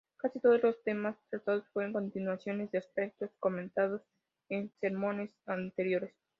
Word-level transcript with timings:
Casi 0.17 0.39
todos 0.39 0.59
los 0.63 0.81
temas 0.81 1.15
tratados 1.29 1.63
fueron 1.73 1.93
continuaciones 1.93 2.71
de 2.71 2.79
aspectos 2.79 3.29
comentados 3.39 4.01
en 4.49 4.71
sermones 4.79 5.29
anteriores. 5.45 6.11